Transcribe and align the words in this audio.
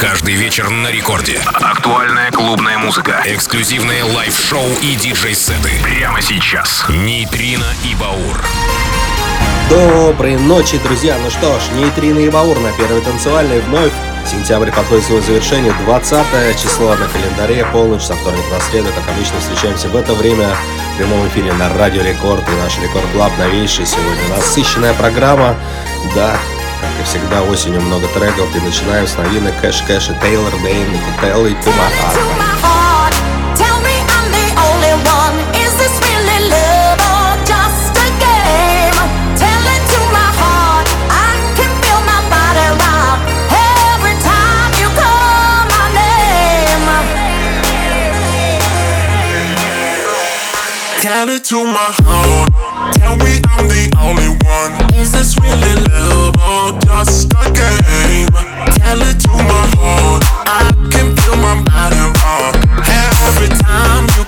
Каждый 0.00 0.34
вечер 0.34 0.70
на 0.70 0.92
рекорде. 0.92 1.40
Актуальная 1.54 2.30
клубная 2.30 2.78
музыка. 2.78 3.20
Эксклюзивные 3.24 4.04
live-шоу 4.04 4.64
и 4.80 4.94
диджей-сеты. 4.94 5.70
Прямо 5.82 6.22
сейчас. 6.22 6.84
Нейтрино 6.88 7.66
и 7.84 7.96
Баур. 7.96 8.44
Доброй 9.68 10.36
ночи, 10.36 10.78
друзья! 10.78 11.18
Ну 11.22 11.30
что 11.30 11.58
ж, 11.58 11.62
Нейтрино 11.74 12.20
и 12.20 12.30
Баур 12.30 12.60
на 12.60 12.70
первой 12.72 13.00
танцевальной 13.00 13.60
вновь. 13.60 13.92
Сентябрь 14.24 14.70
подходит 14.70 15.02
к 15.02 15.06
своему 15.08 15.24
завершению. 15.24 15.74
20 15.84 16.62
число 16.62 16.94
на 16.94 17.08
календаре, 17.08 17.66
полночь 17.72 18.02
со 18.02 18.14
вторника 18.14 18.50
на 18.52 18.60
среду. 18.60 18.90
Как 18.94 19.16
обычно, 19.16 19.40
встречаемся 19.40 19.88
в 19.88 19.96
это 19.96 20.14
время 20.14 20.48
в 20.94 20.98
прямом 20.98 21.26
эфире 21.28 21.52
на 21.54 21.74
Радио 21.74 22.02
Рекорд 22.02 22.48
и 22.48 22.62
наш 22.62 22.78
Record 22.78 23.06
Club 23.12 23.32
новейший. 23.36 23.84
Сегодня 23.84 24.28
насыщенная 24.28 24.94
программа. 24.94 25.56
Да, 26.14 26.38
и 26.98 27.02
всегда, 27.04 27.42
осенью 27.42 27.80
много 27.80 28.08
треков 28.08 28.54
и 28.54 28.60
начинаем 28.60 29.06
с 29.06 29.16
новинок 29.16 29.60
Кэш 29.60 29.82
Кэш 29.82 30.10
и 30.10 30.14
Тейлор 30.20 30.52
Дейн, 30.62 30.94
и 31.46 31.54
Тумахат. 31.54 32.14
Tell 51.00 51.28
it 51.30 51.44
to 51.44 51.64
my 51.64 51.94
heart. 52.04 52.57
Tell 52.94 53.16
me 53.16 53.40
I'm 53.52 53.68
the 53.68 53.90
only 54.00 54.30
one. 54.44 54.72
Is 54.94 55.12
this 55.12 55.36
really 55.38 55.74
love 55.92 56.34
or 56.40 56.78
just 56.80 57.32
a 57.32 57.50
game? 57.52 58.28
Tell 58.80 59.00
it 59.02 59.20
to 59.20 59.32
my 59.32 59.64
heart. 59.76 60.22
I 60.46 60.72
can 60.90 61.14
feel 61.16 61.36
my 61.36 61.62
body 61.64 62.00
rock 62.22 62.56
every 63.26 63.48
time 63.58 64.06
you 64.16 64.24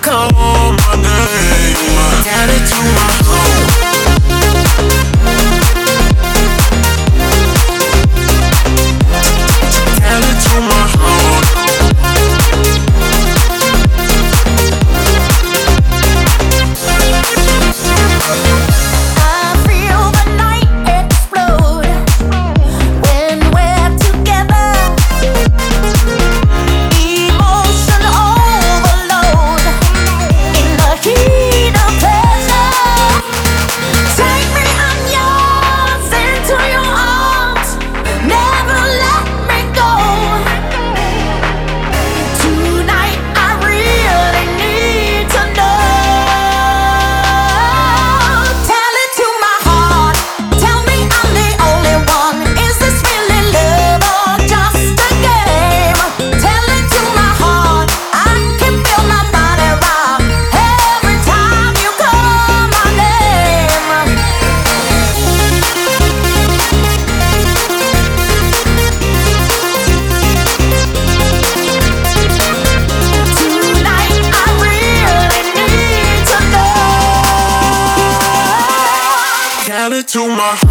to 80.11 80.27
my 80.27 80.70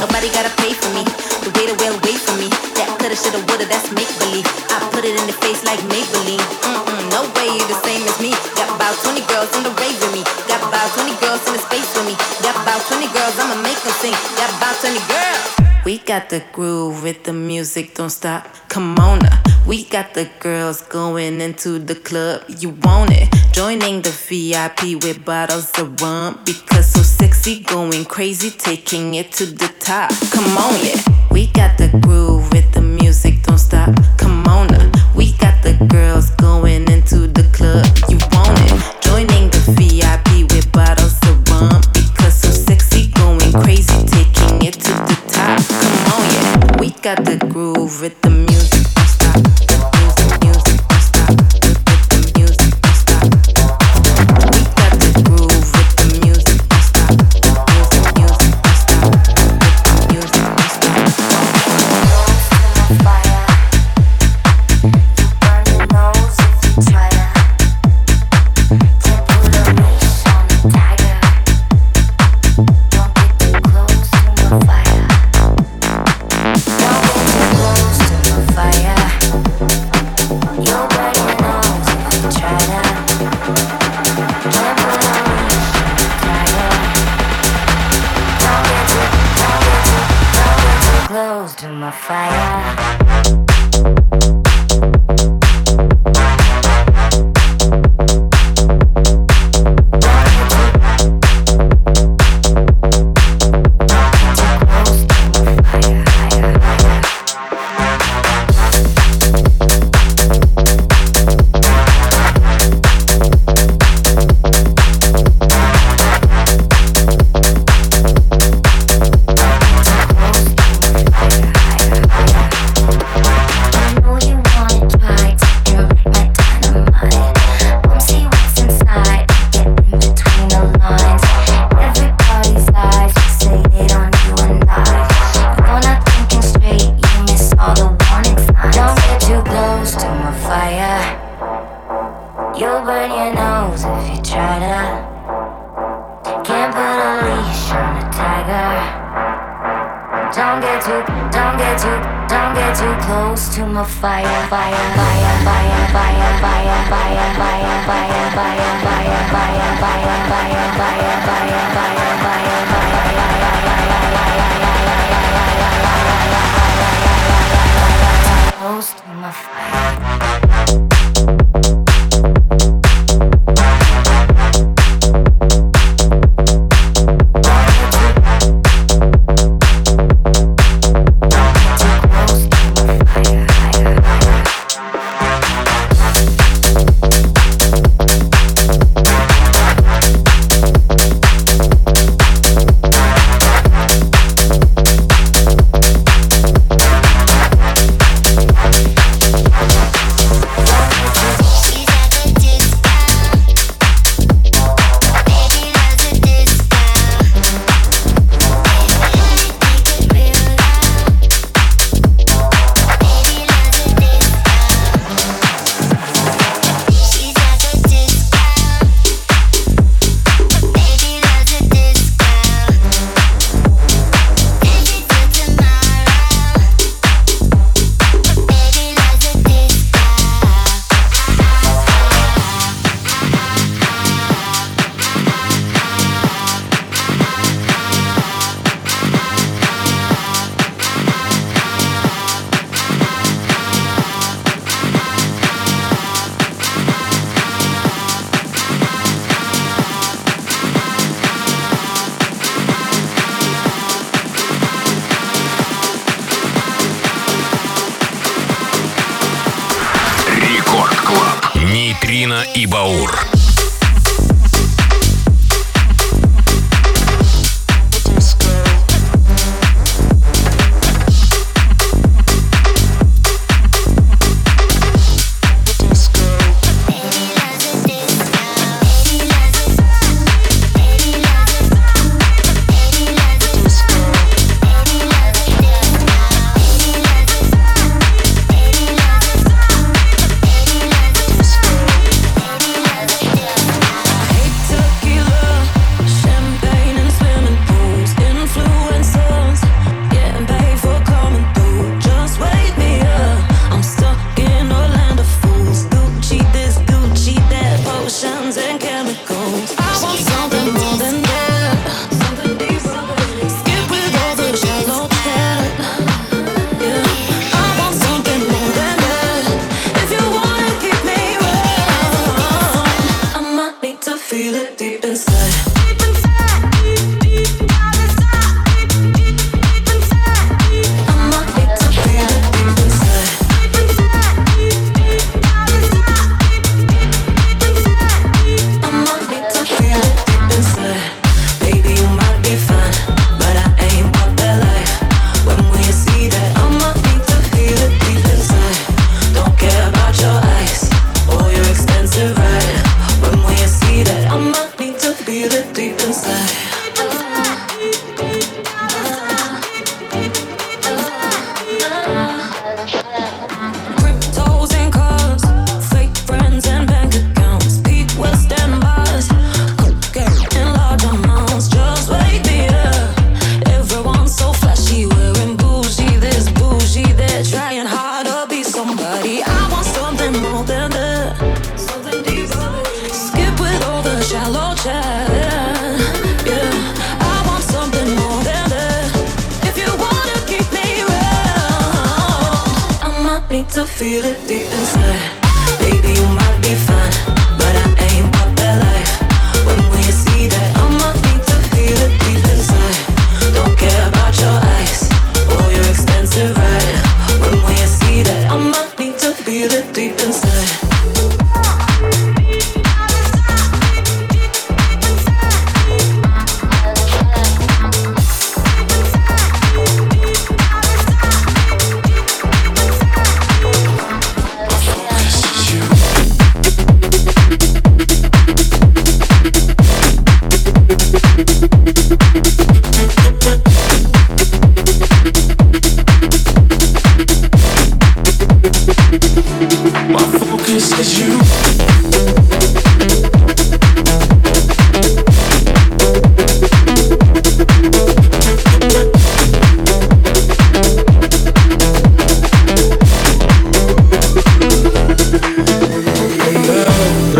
Nobody 0.00 0.28
gotta 0.28 0.52
pay 0.60 0.76
for 0.76 0.90
me. 0.92 1.04
The 1.40 1.50
way 1.56 1.64
the 1.68 1.76
well 1.80 1.96
wait 2.04 2.20
for 2.20 2.36
me. 2.36 2.52
That 2.76 2.88
coulda, 3.00 3.16
shoulda, 3.16 3.40
woulda, 3.48 3.64
that's 3.64 3.88
make 3.96 4.08
believe. 4.20 4.44
I 4.68 4.84
put 4.92 5.08
it 5.08 5.16
in 5.16 5.24
the 5.24 5.36
face 5.40 5.64
like 5.64 5.80
Maybelline. 5.88 6.42
Mm-mm, 6.68 7.00
no 7.08 7.24
way 7.40 7.48
you 7.48 7.64
the 7.64 7.78
same 7.80 8.04
as 8.04 8.16
me. 8.20 8.36
Got 8.60 8.68
about 8.76 8.92
20 9.00 9.24
girls 9.24 9.48
in 9.56 9.64
the 9.64 9.72
rave 9.80 9.96
with 10.00 10.12
me. 10.12 10.22
Got 10.48 10.60
about 10.68 10.92
20 10.92 11.16
girls 11.24 11.40
in 11.48 11.56
the 11.56 11.62
space 11.64 11.88
with 11.96 12.12
me. 12.12 12.14
Got 12.44 12.60
about 12.60 12.84
20 12.92 13.08
girls, 13.08 13.34
I'ma 13.40 13.56
make 13.64 13.80
them 13.80 13.96
sing. 14.04 14.16
Got 14.36 14.52
about 14.60 14.76
20 14.84 15.00
girls. 15.08 15.25
We 15.86 15.98
got 15.98 16.30
the 16.30 16.42
groove 16.52 17.04
with 17.04 17.22
the 17.22 17.32
music, 17.32 17.94
don't 17.94 18.10
stop. 18.10 18.44
Come 18.68 18.98
on 18.98 19.20
now. 19.20 19.40
We 19.68 19.84
got 19.84 20.14
the 20.14 20.28
girls 20.40 20.82
going 20.82 21.40
into 21.40 21.78
the 21.78 21.94
club. 21.94 22.42
You 22.48 22.70
want 22.70 23.12
it? 23.12 23.32
Joining 23.52 24.02
the 24.02 24.10
VIP 24.10 25.00
with 25.00 25.24
bottles 25.24 25.70
of 25.78 26.02
rum. 26.02 26.40
Because 26.44 26.88
so 26.88 27.02
sexy, 27.02 27.60
going 27.60 28.04
crazy, 28.04 28.50
taking 28.50 29.14
it 29.14 29.30
to 29.34 29.46
the 29.46 29.72
top. 29.78 30.10
Come 30.32 30.58
on, 30.58 30.74
yeah. 30.84 31.00
We 31.30 31.46
got 31.52 31.78
the 31.78 31.96
groove 32.00 32.52
with 32.52 32.72
the 32.72 32.82
music, 32.82 33.44
don't 33.44 33.56
stop. 33.56 33.94
Come 34.18 34.44
on 34.48 34.66
now. 34.66 34.85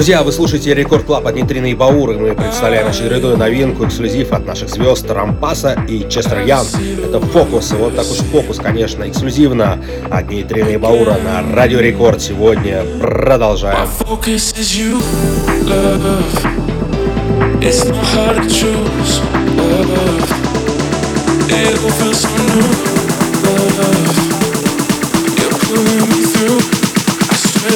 Друзья, 0.06 0.22
вы 0.22 0.30
слушаете 0.30 0.72
Record 0.72 1.04
Club 1.04 1.26
от 1.26 1.34
Нейтрино 1.34 1.72
и 1.72 1.74
Баур, 1.74 2.12
и 2.12 2.14
мы 2.14 2.32
представляем 2.32 2.86
очередную 2.86 3.36
новинку, 3.36 3.84
эксклюзив 3.86 4.30
от 4.30 4.46
наших 4.46 4.68
звезд 4.68 5.10
Rompasso 5.10 5.76
и 5.88 6.08
Chester 6.08 6.46
Young. 6.46 6.64
Это 7.04 7.18
фокус, 7.18 7.72
вот 7.72 7.96
так 7.96 8.08
уж 8.08 8.18
фокус, 8.18 8.58
конечно, 8.58 9.02
эксклюзивно 9.02 9.82
от 10.08 10.30
Нейтрино 10.30 10.74
и 10.74 10.76
Баура 10.76 11.16
на 11.24 11.42
Радио 11.52 11.80
Рекорд 11.80 12.22
сегодня. 12.22 12.84
Продолжаем. 13.00 13.88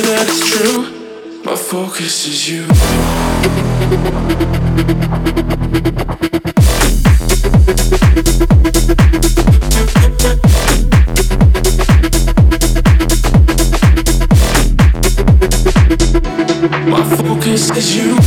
That 0.01 0.29
it's 0.29 0.40
true. 0.49 1.00
Focus 1.68 2.27
is 2.27 2.49
you. 2.49 2.66
My 16.88 17.05
focus 17.16 17.70
is 17.70 17.96
you. 17.96 18.19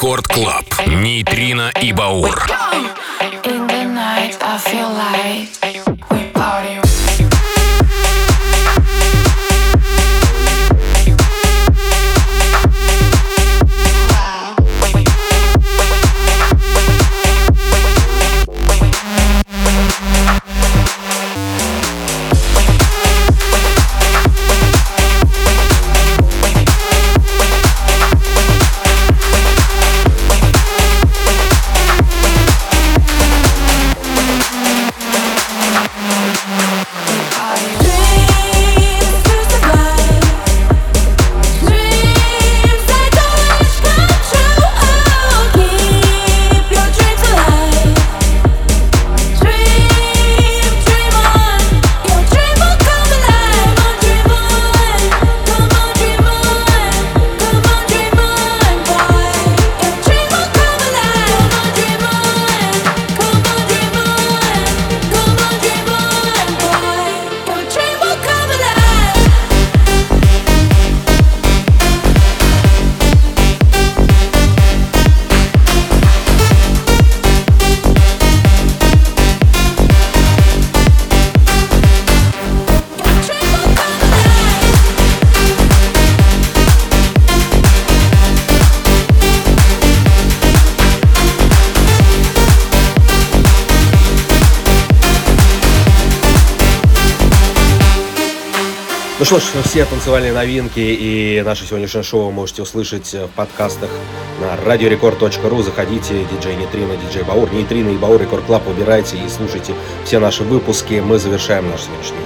Рекорд 0.00 0.28
Клаб. 0.28 0.64
Нейтрино 0.86 1.70
и 1.82 1.92
Баур. 1.92 2.46
In 3.44 3.66
the 3.66 3.84
night, 3.84 4.34
I 4.40 4.56
feel 4.56 4.88
light. 4.88 5.59
Что 99.30 99.38
ж, 99.38 99.62
все 99.64 99.84
танцевальные 99.84 100.32
новинки 100.32 100.80
и 100.80 101.40
наше 101.46 101.64
сегодняшнее 101.64 102.02
шоу 102.02 102.32
можете 102.32 102.62
услышать 102.62 103.14
в 103.14 103.28
подкастах 103.28 103.88
на 104.40 104.56
radiorecord.ru. 104.68 105.62
Заходите, 105.62 106.26
диджей 106.32 106.56
Нейтрино, 106.56 106.96
диджей 106.96 107.22
Баур, 107.22 107.48
Нейтрино 107.52 107.90
и 107.90 107.96
Баур 107.96 108.20
Record 108.20 108.42
Club, 108.46 108.66
выбирайте 108.66 109.18
и 109.18 109.28
слушайте 109.28 109.74
все 110.04 110.18
наши 110.18 110.42
выпуски. 110.42 110.94
Мы 110.94 111.20
завершаем 111.20 111.70
наш 111.70 111.82
сегодняшний 111.82 112.18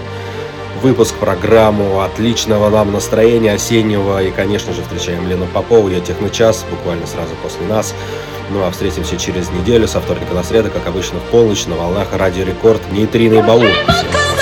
выпуск, 0.81 1.15
программу. 1.17 2.01
Отличного 2.01 2.71
нам 2.71 2.91
настроения 2.91 3.53
осеннего. 3.53 4.23
И, 4.23 4.31
конечно 4.31 4.73
же, 4.73 4.81
встречаем 4.81 5.29
Лену 5.29 5.45
Попову, 5.45 5.91
ее 5.91 6.01
техночас, 6.01 6.65
буквально 6.71 7.07
сразу 7.07 7.35
после 7.43 7.67
нас. 7.67 7.95
Ну 8.51 8.65
а 8.65 8.71
встретимся 8.71 9.19
через 9.19 9.51
неделю, 9.51 9.87
со 9.89 10.01
вторника 10.01 10.33
на 10.33 10.43
среду, 10.43 10.71
как 10.71 10.87
обычно, 10.87 11.19
в 11.19 11.25
полночь 11.25 11.67
на 11.67 11.77
волнах 11.77 12.09
Радио 12.13 12.45
Рекорд, 12.45 12.81
Нейтрино 12.93 13.41
и 13.41 13.43
Баур. 13.43 13.69
Всем 13.89 14.34